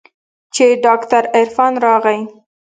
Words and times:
چې 0.55 0.65
ډاکتر 0.83 1.23
عرفان 1.37 1.73
راغى. 1.85 2.19